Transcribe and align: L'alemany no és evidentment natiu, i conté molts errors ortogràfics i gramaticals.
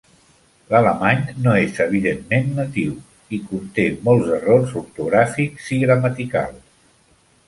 L'alemany 0.69 1.19
no 1.47 1.51
és 1.65 1.81
evidentment 1.83 2.49
natiu, 2.59 2.95
i 3.39 3.39
conté 3.49 3.85
molts 4.07 4.31
errors 4.39 4.73
ortogràfics 4.81 5.69
i 5.77 5.79
gramaticals. 5.83 6.59